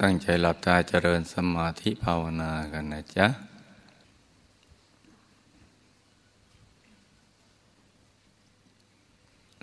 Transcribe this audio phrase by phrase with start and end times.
[0.00, 3.26] ตั้งใจหลับตาเจริญสมาธิภาวนากันนะจ๊ะ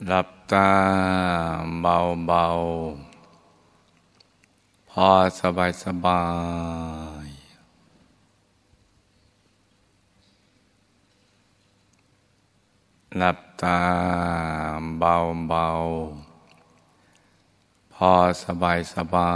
[0.08, 0.70] หลับตา
[1.82, 5.10] เบาๆพอ
[5.40, 6.24] สบายสบา
[7.26, 7.28] ย
[13.18, 13.80] หลับตา
[15.00, 16.25] เบาๆ
[18.00, 18.14] พอ
[18.46, 19.34] สบายสบา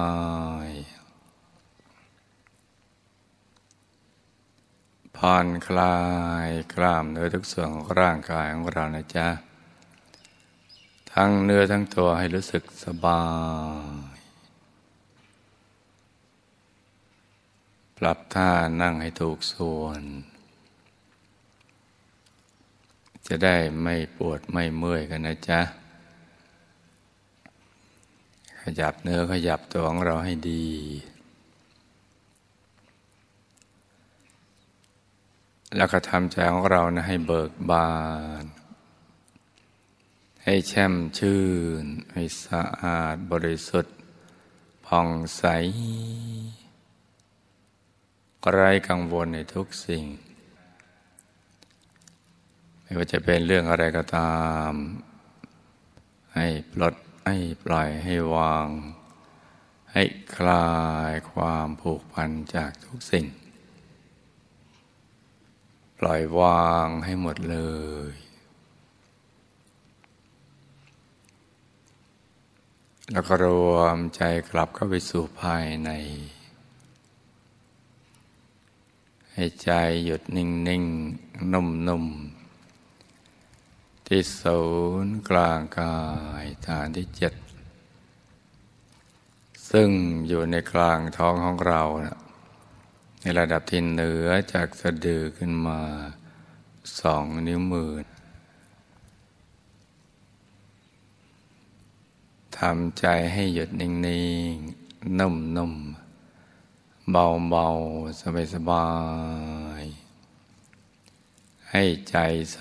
[0.65, 0.67] ย
[5.17, 5.99] ผ่อนคลา
[6.45, 9.27] ยกล้ามเนื้อทุกส่วนของร่างกายของเรานะจ๊ะ
[11.13, 13.23] ทั้งเนื้อทั้งตัวให้รู้สึกสบา
[14.15, 14.17] ย
[17.97, 18.49] ปรับท่า
[18.81, 20.01] นั่งให้ถูกส่วน
[23.27, 25.61] จะได้ไม่ปวดไม่เมื่อยกันนะจ๊ะ
[28.63, 30.67] ขยับเนื้อขยับตัวของเราให้ดี
[35.75, 37.91] แล้วก็ทำใจของเรานะให้เบิกบา
[38.43, 38.45] น
[40.43, 41.43] ให้แช่มชื่
[41.81, 43.95] น ให้สะอาดบริสุทธิ์
[44.85, 45.43] ผ่องใส
[48.51, 50.05] ไร้กังวลในทุกสิ่ง
[52.81, 54.37] ไม่ว่าจะเป็นเรื่องอะไรก็ตา
[54.69, 54.71] ม
[56.35, 56.95] ให้ปลด
[57.29, 58.67] ให้ปล่อยให้วาง
[59.93, 60.03] ให้
[60.35, 60.69] คลา
[61.11, 63.25] ยความผูกพันจากทุกสิ่ง
[65.99, 67.57] ปล่อยวางให้หมดเล
[68.09, 68.13] ย
[73.11, 75.89] แล้วก็รวมใจกลับเข้าไปสู่ภายใน
[79.33, 79.71] ให้ใจ
[80.05, 80.83] หยุดนิ่งนิ่ง
[81.53, 82.05] นุ่มนุ่ม
[84.11, 84.61] ที่ศู
[85.05, 85.97] นย์กลางกา
[86.43, 87.33] ยฐานที่เจ็ด
[89.69, 89.89] ซึ่ง
[90.27, 92.19] อยู่ในกลางท้องของเรานะ
[93.21, 95.79] ในระดับที่เหนือจากสะดือขึ้นมา
[96.99, 97.91] สองนิ้วมือ
[102.57, 103.91] ทำใจให้หยุดนิ่
[104.53, 108.21] งๆนุ่มๆเบาๆ
[108.53, 108.85] สบา
[109.55, 109.58] ยๆ
[111.71, 112.17] ให้ใจ
[112.53, 112.59] ใส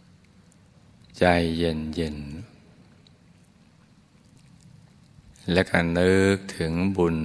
[0.00, 1.24] ๆใจ
[1.56, 2.52] เย็นๆ
[5.52, 7.16] และก็นึกถึงบุญ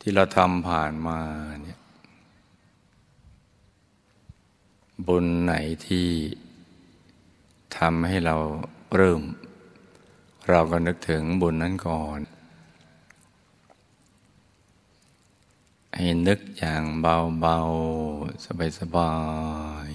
[0.00, 1.20] ที่เราทำผ่านมา
[1.62, 1.80] เนี่ย
[5.08, 5.54] บุญไหน
[5.86, 6.08] ที่
[7.78, 8.36] ทำให้เรา
[8.96, 9.22] เริ่ม
[10.48, 12.20] เราก็นึกถึงบุญนั้นก่อน
[15.96, 19.14] ให้นึกอย่างเบาๆ สบา
[19.88, 19.90] ย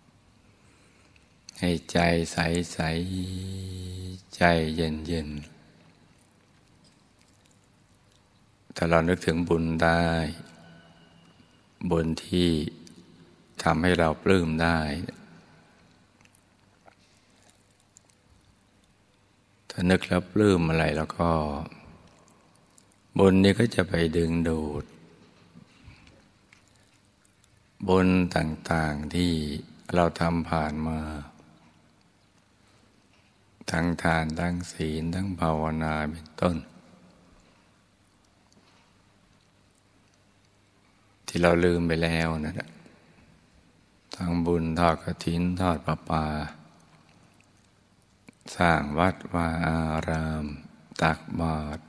[0.00, 1.98] ๆ ให้ใจ
[2.32, 4.42] ใสๆ ใจ
[4.76, 5.54] เย็นๆ
[8.76, 10.04] ถ้าเรานึกถึงบุญได้
[11.90, 12.50] บุญที่
[13.62, 14.78] ทำให้เราปลื้มได้
[19.70, 21.30] ถ้านึกแล้วปลื้มอะไรแล้วก็
[23.18, 24.84] บุญนี้ก็จะไปดึงดูด
[27.88, 29.32] บุญต่างๆที่
[29.94, 31.00] เราทำผ่านมา
[33.70, 36.56] ทั้งทานทั้งศีลทั้งภาวนาเป็นต้น
[41.26, 42.68] ที่เราลืมไปแล้วนะ
[44.16, 46.26] ทั้งบุญทอดกระถินทอดประปา
[48.56, 50.44] สร้างวัดวาอาราม
[51.02, 51.82] ตักบาตร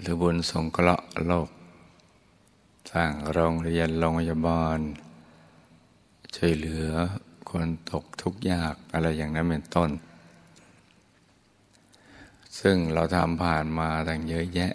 [0.00, 1.48] หรือบุญสงเคราะห์โลก
[2.92, 4.78] สร้างโรงเรียนโรงพยาบาล
[6.36, 6.88] ช่วยเหลือ
[7.50, 9.90] คนตกทุกข์ยากอะไรอย่างนั้นเป็นต้น
[12.60, 14.72] ซึ่งเราทำผ่านมาตั้งเยอะแยะ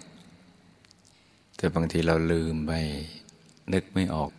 [1.56, 2.72] แต่บางทีเราลืมไป
[3.72, 4.30] นึกไม่ออก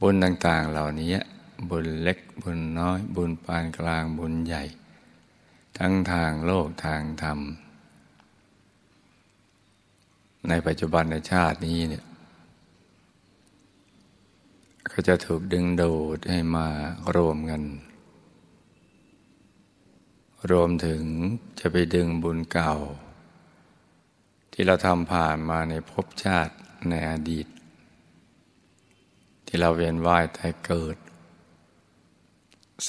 [0.00, 1.14] บุญต่างๆเหล่านี้
[1.70, 4.64] บุญเล็กบุญน้อย บุญปานกลางบุญใหญ่
[5.78, 7.38] ทั้งทางโลกทางธรรม
[10.48, 12.04] ในปัจจุบันในชาตินี้เนี่ย
[14.90, 16.66] ก็จะถูกดึงดูดให้มา
[17.16, 17.62] รวมกัน
[20.50, 21.02] รวมถึง
[21.60, 22.74] จะไปดึงบุญเก่า
[24.52, 26.54] ที่เราทำผ่านมาในภพชาติ
[26.90, 27.46] ในอดีต
[29.46, 30.96] ที่เราเวียนว่ายแตายเกิด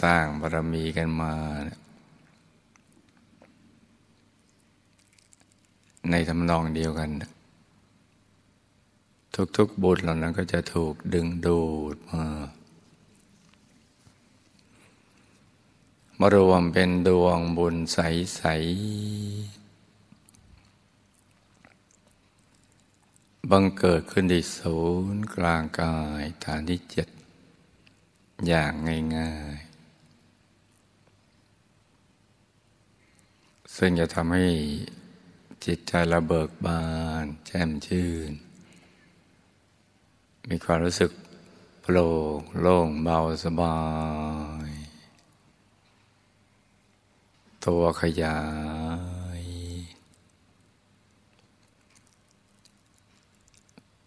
[0.01, 1.33] สร้างบารมีกันมา
[6.11, 7.09] ในทำนองเดียวกัน
[9.57, 11.63] ทุกๆบุญเหล่านั้นก็จะถูกดึงดู
[11.95, 12.25] ดมา
[16.19, 19.65] มารวมเป็นดวงบุญใส ๆ
[23.49, 24.77] บังเกิดขึ้นที่ศู
[25.13, 27.07] นย์กลางกายฐานที่เจ็ด
[28.47, 28.71] อย่าง
[29.17, 29.75] ง่าย ๆ
[33.75, 34.47] ซึ่งจะทำให้
[35.65, 36.83] จิตใจระเบิกบา
[37.23, 38.31] น แจ่มชื่น
[40.49, 41.11] มีความรู้สึก
[41.81, 42.07] โปร่
[42.37, 43.79] งโล่งเบาสบา
[44.67, 44.69] ย
[47.65, 48.39] ตัวขยา
[49.41, 49.43] ย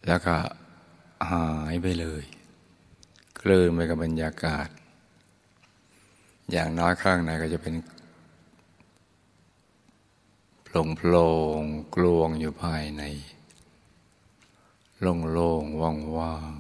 [0.07, 0.37] แล้วก็
[1.31, 2.25] หายไปเลย
[3.41, 4.69] กลืนไปกับบรรยากาศ
[6.53, 7.75] อย่างน้อยข้างในก็จะเป็น
[10.63, 11.27] โปร่งโปร่
[11.61, 11.63] ง
[11.95, 13.03] กลวงอยู่ภายใน
[15.01, 16.55] โล่งโล่งว่างว่าง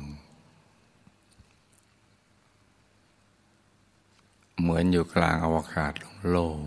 [4.61, 5.93] เหมือนอยู่กลางอวกาศ
[6.29, 6.61] โล่ง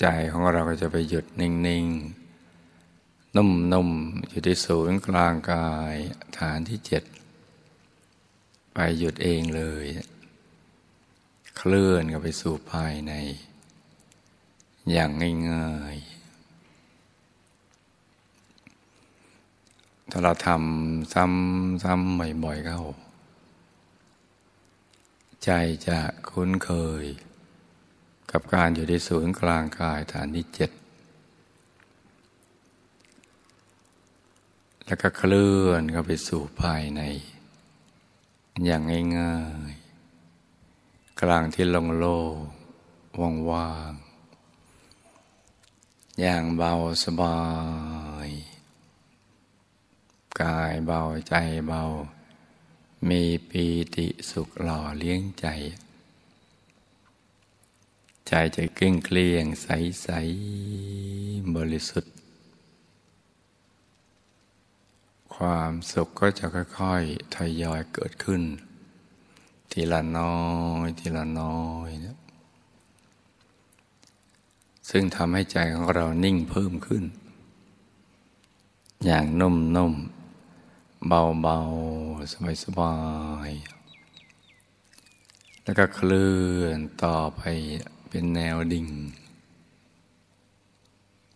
[0.00, 5.94] ใจของเราก็จะไปหยุดนิ่งๆ นุ่มๆ อยู่ที่ศูนย์กลางกาย
[6.38, 7.04] ฐานที่เจ็ด
[8.72, 9.86] ไปหยุดเองเลย
[11.56, 13.12] เคลื่อนกันไปสู่ภายใน
[14.90, 15.10] อย่าง
[15.50, 16.07] ง่ายๆ
[20.10, 22.82] ถ้าเราทำซ้ำๆบ่อยๆเข้า
[25.44, 25.50] ใจ
[25.86, 25.98] จะ
[26.30, 26.70] คุ้นเค
[27.02, 27.04] ย
[28.30, 30.70] กับการอยู่ในศูนย์กลางกายฐานที่เจ็ด
[34.86, 37.00] แล้วก็เคลื่อนเข้าไปสู่ภายใน
[38.66, 38.82] อย่าง
[39.18, 39.38] ง่า
[39.70, 42.18] ยๆ กลางที่ลงโล่
[43.32, 46.72] งว่างๆอย่างเบา
[47.04, 47.38] สบา
[47.97, 47.97] ย
[50.42, 51.34] กายเบาใจ
[51.66, 51.82] เบา
[53.08, 53.64] มีปี
[53.96, 55.46] ติสุขหล่อเลี้ยงใจ
[58.26, 59.68] ใจจะเกลี้ยงเกลี้ยงใส
[60.02, 60.08] ใส
[61.54, 62.14] บริสุทธิ์
[65.34, 68.42] ความสุขก็จะค่อยๆ ทยอยเกิดขึ้น
[69.70, 70.38] ทีละน้อ
[70.84, 72.18] ย ทีละน้อยนะ
[74.90, 77.04] ซึ่งทำให้ใจของเรานิ่งเพิ่มขึ้น
[79.04, 79.94] อย่างนุ่มนุ่ม
[81.06, 81.58] เบาเบา
[82.32, 82.96] สบายสบา
[83.48, 83.50] ย
[85.62, 87.40] แล้วก็เคลื่อนต่อไป
[88.08, 88.88] เป็นแนวดิ่ง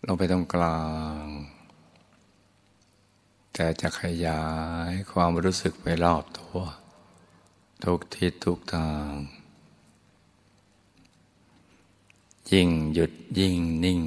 [0.07, 0.83] ลงไปตรงกลา
[1.25, 1.27] ง
[3.53, 4.45] แต่จะขยา
[4.91, 6.59] ยความรู้สึกไปรอบตัว
[7.83, 9.11] ทุกทิศทุกทาง
[12.53, 14.01] ยิ่งหยุดยิ่งนิ่ง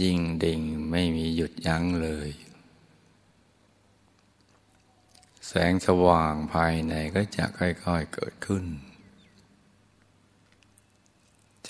[0.00, 0.60] ยิ่งดิ่ง
[0.90, 2.30] ไม่มีหยุดยั้งเลย
[5.52, 8.64] แสงสว่างภายในก็จะค่อยๆเกิดขึ้น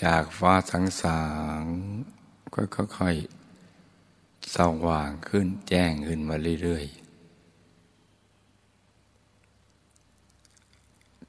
[0.03, 1.23] จากฟ้าสังสา
[1.59, 1.61] ง
[2.53, 2.61] ก็
[2.97, 6.91] ค่อยๆสว่างขึ้นแจ้งขึ้นมาเรื่อยๆ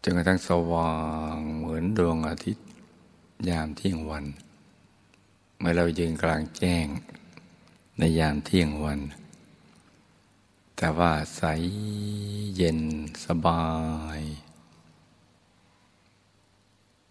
[0.02, 0.94] จนกระทั่งสว่า
[1.34, 2.66] งเหมือนดวงอาทิตย์
[3.48, 4.24] ยามเที่ยงวัน
[5.58, 6.86] เมื่อเรายืนกลางแจ้ง
[7.98, 9.00] ในยามเที่ยงวัน
[10.84, 11.42] แต่ว่าใส
[12.56, 12.80] เย็น
[13.24, 13.64] สบา
[14.18, 14.20] ย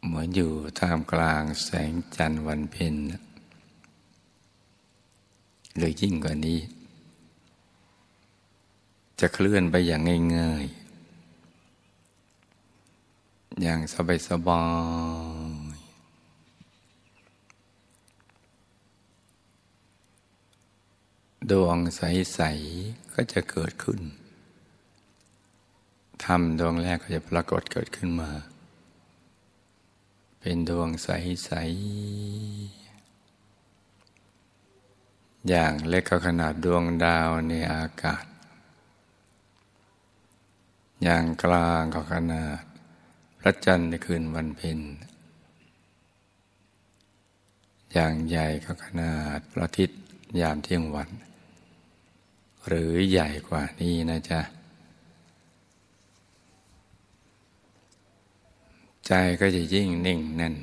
[0.06, 2.96] เหมือนอยู่ท่ามกลางแสงจันทร์วันเพ็ญ
[5.78, 6.60] หรือยิ่งกว่านี้
[9.20, 10.02] จะเคลื่อนไปอย่าง
[10.38, 13.80] ง่ายๆ อย่าง
[14.28, 14.66] สบา
[15.76, 15.82] ยๆ
[21.52, 24.00] ดวงใสๆก็จะเกิดขึ้น
[26.26, 28.32] ทำดวงแรกก็จะปรากฏเกิดขึ้นมา
[30.40, 32.82] เป็นดวงใส ๆ
[35.50, 38.26] อย่างเล็กก็ขนาดดวงดาวในอากาศ
[41.04, 42.64] อย่างกลางก็ขนาด
[43.40, 44.80] พระจันทร์ในคืนวันเพ็ญ
[47.94, 50.00] อย่างใหญ่ก็ขนาดพระอาทิตย์
[50.42, 51.10] ยามเที่ยงวัน
[52.68, 54.42] หรือใหญ่กว่านี้นะจ๊ะ
[59.08, 60.56] ใจก็จะยิ่งนิ่งแน่น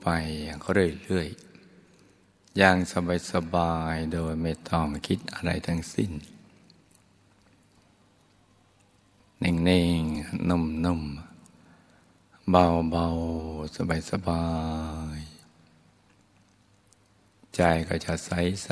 [0.00, 0.06] ไป
[0.44, 6.10] อย่างเรื่อยๆอย่างสบายสบายโดยไม่ต้องคิดอะไรทั้งสิ้น
[9.42, 9.54] นิ่
[9.98, 14.44] งๆ นุ่มๆ เบาๆ สบา
[15.16, 15.24] ยๆ
[17.54, 18.68] ใจก็จะใส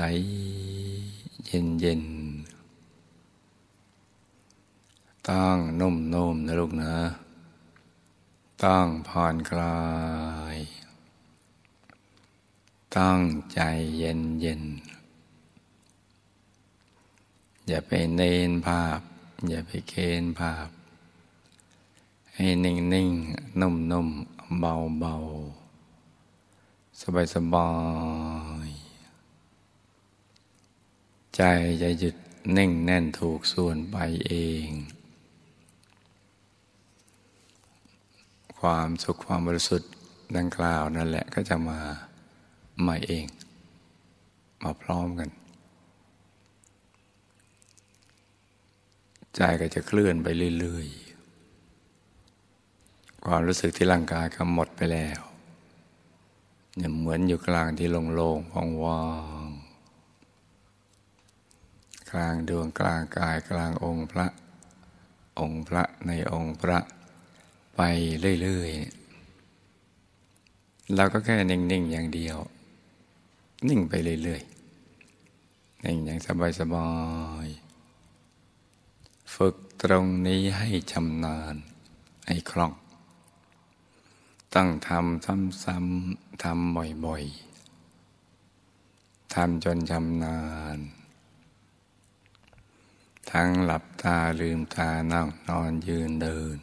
[0.73, 2.52] ๆ เย็นๆ
[5.31, 5.93] ตั้งนุ่
[6.35, 6.95] มๆนะลูกนะ
[8.64, 9.81] ตั้งผ่อนคลา
[10.55, 10.57] ย
[12.97, 13.21] ตั้ง
[13.52, 13.61] ใจ
[13.97, 14.62] เย็นเย็น
[17.67, 19.00] อย่าไปเน้นภาพ
[19.49, 20.69] อย่าไปเค้นภาพ
[22.35, 23.09] ให้นิ่งนิ่ง
[23.61, 24.09] นุ่มนุ่ม
[24.61, 25.14] เบาเบา
[27.00, 27.71] สบายสบา
[28.69, 28.71] ย
[31.37, 31.43] ใจ
[31.83, 32.17] จะหยุด
[32.57, 33.97] นิ่งแน่นถูกส่วนไป
[34.29, 34.35] เอ
[34.67, 34.69] ง
[38.62, 39.90] ความสุขความบริสุทธิ์
[40.37, 41.78] ดังกล่าวนั่นแหละก็จะมา
[42.87, 43.25] มาเอง
[44.62, 45.28] มาพร้อมกัน
[49.37, 50.28] ใจก็จะเคลื่อนไป
[50.59, 55.21] เรื่อยๆ ความรู้สึกที่ร่างกายก็หมดไปแล้ว
[56.76, 59.02] เนี่ยเหมือนอยู่กลางที่โล่งๆว่า
[59.47, 64.26] งๆกลางดวงกลางกายกลางองค์พระ
[65.40, 66.78] องค์พระในองค์พระ
[67.76, 67.81] ไป
[68.43, 69.02] เรื่อยๆ
[70.97, 72.38] เราก็แค่นิ่ง ๆ อย่างเดียว
[73.69, 76.19] นิ่งไปเรื่อยๆนิ่งอย่าง
[76.61, 76.88] สบา
[77.45, 81.55] ยๆฝึกตรงนี้ให้ชำนาญ
[82.26, 82.73] ให้คล่อง
[84.55, 85.25] ต้องทำ
[85.64, 86.76] ซ้ำๆทำ
[87.07, 90.41] บ่อยๆทำจนชำนา
[90.76, 90.79] ญ
[93.31, 96.59] ทั้งหลับตาลืมตานั่งนอนยืนเดิน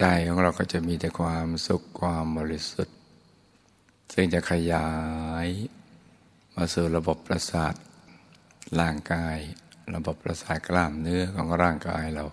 [0.00, 2.96] ใจของเราก็จะมีแต่ความสุขความบริสุทธิ์
[4.12, 4.90] ซึ่งจะขยา
[5.46, 5.48] ย
[6.54, 7.74] มาสู่ระบบประสาท
[8.80, 9.36] ร่างกาย
[9.94, 12.24] ระบบประสาทกล้ามเนื้อของร่างกายเรา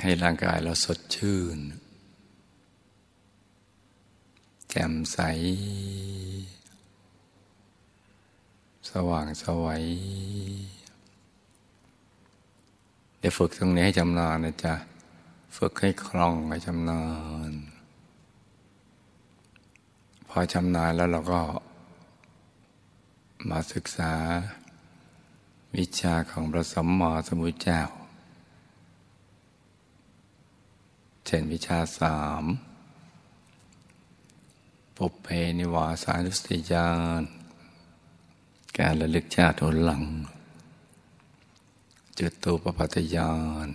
[0.00, 1.58] ให้ร่างกายเราสดชื่น
[4.70, 5.18] แจ่มใส
[8.90, 9.84] สว่างสวัย
[13.18, 14.74] เดี๋ยว ฝึกตรงนี้ให้จำนานนะจ๊ะ
[15.56, 17.02] ฝึกให้คล่องให้จำนา
[17.50, 17.52] น
[20.28, 21.40] พอชำนาญแล้วเราก็
[23.50, 24.12] มาศึกษา
[25.76, 27.82] วิชาของพระสมมอสมุทเจ้า
[31.24, 32.44] เช่นวิชาสาม
[34.96, 37.22] ปุเพนิวาสานุสติญาณ
[38.78, 40.02] การระลึกชาติหนหลัง
[42.18, 43.32] จุดตูปปัตยา
[43.66, 43.68] น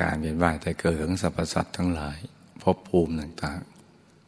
[0.00, 2.18] การเวียนว่ายแต่เกิดของสรรพสัตว์ทั้งหลาย
[2.62, 3.60] พบภูมิต่าง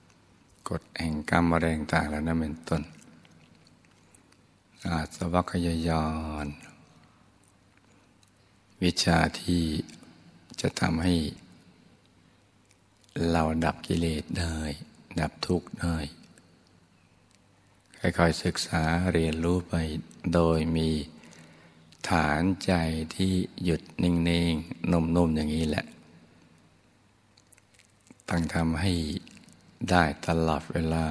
[0.01, 2.83] ๆ กฎแห่งกรรมอะไรต่างๆแล้วนั่นเป็นต้น
[4.87, 6.07] อาสวัคยายา
[6.45, 6.47] น
[8.83, 9.65] วิชาที่
[10.61, 11.15] จะทำให้
[13.31, 14.57] เราดับกิเลสได้
[15.21, 15.97] ดับทุกข์ได้
[18.01, 18.83] ค่อยๆศึกษา
[19.13, 19.75] เรียนรู้ไป
[20.35, 20.89] โดยมี
[22.11, 22.73] ฐานใจ
[23.17, 23.33] ที่
[23.65, 24.13] หยุดนิ่
[24.53, 25.85] งๆ นุ่มๆ อย่างนี้แหละ
[28.29, 28.93] ต้องทำให้
[29.91, 31.07] ได้ตลอดเวลา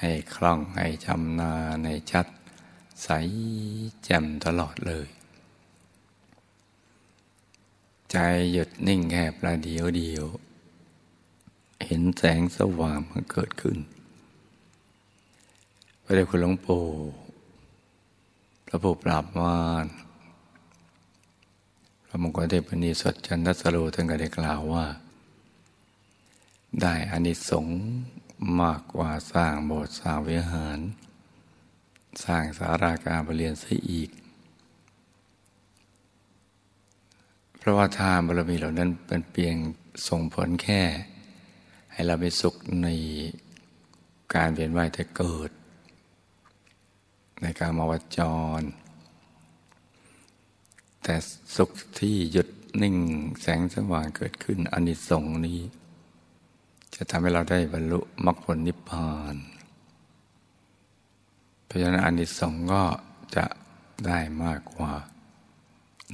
[0.00, 1.52] ให้คล่อง ให้จำนา
[1.84, 2.26] ในชัด
[3.02, 3.08] ใส
[4.04, 5.08] แจ่มตลอดเลย
[8.10, 8.16] ใจ
[8.52, 10.26] หยุดนิ่งแค่ประเดียวเดียว
[11.86, 13.78] เห็นแสงสว่างมันเกิดขึ้น
[16.04, 16.82] พระเดชคุณหลวงปู่
[18.72, 19.86] ระผู้ปราบมาร
[22.06, 24.86] พระมงคลเทพนีสดจันทสโรท่านก็ได้กล่าวว่า
[26.80, 27.78] ได้อานิสงส์
[28.60, 30.78] มากกว่าสร้างโบสถ์สร้างวิหาร
[32.24, 34.10] สร้างสาราการประเรียนซะอีก
[37.58, 39.56] เพราะว่าทานบารมีเหล่านั้นเป็นเพียง
[40.08, 40.82] ส่งผลแค่
[41.92, 42.88] ให้เราไปสุขใน
[44.34, 45.50] การเวียนว่ายแต่เกิด
[47.42, 48.20] ในการมาวจ
[48.60, 48.62] ร
[51.02, 51.14] แต่
[51.56, 51.70] สุข
[52.00, 52.48] ที่หยุด
[52.82, 52.96] นิ่ง
[53.40, 55.60] แสงสว่างเกิดขึ้นอนิสงส์นี้
[56.94, 59.36] จะทำให้เราได้บรรลุมรรคผลนิพพาน
[61.64, 62.82] เพราะฉะนั้นอนิสงส์ก็
[63.36, 63.46] จะ
[64.06, 64.92] ได้มากกว่า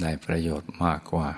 [0.00, 1.28] ได้ประโยชน์มากกว่า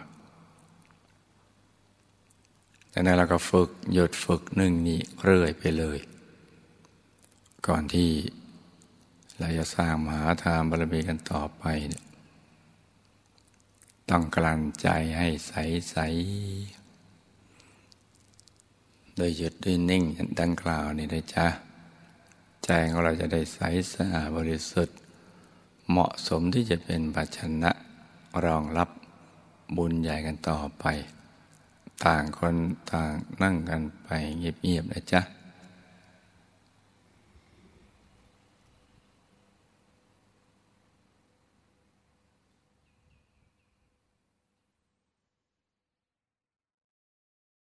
[2.92, 5.98] ดังนั้นเราก็ฝึกหยุดฝึกนึ่งนี้เรื่อยไปเลย
[7.66, 8.10] ก่อนที่
[9.40, 11.64] เราจะสร้างมหาทานบารมีกันต่อไป
[14.10, 15.52] ต้องกลั่นใจให้ใส
[15.90, 15.96] ใส
[19.16, 20.04] โดยหยุดด้วยนิ่ง
[20.40, 21.46] ดังกล่าวนี่ได้จ้ะ
[22.64, 23.60] ใจของเราจะได้ใส
[23.92, 24.96] สะอาดบริสุทธิ์
[25.90, 27.70] เหมาะสมที่จะเป็นปัจชนะ
[28.44, 28.88] รองรับ
[29.76, 30.84] บุญใหญ่กันต่อไป
[32.04, 32.54] ต่างคน
[32.92, 35.39] ต่างนั่งกันไปเงียบๆนะจ๊ะ